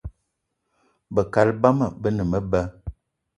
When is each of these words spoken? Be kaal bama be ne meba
Be 1.13 1.21
kaal 1.33 1.49
bama 1.61 1.87
be 2.01 2.09
ne 2.17 2.23
meba 2.31 2.61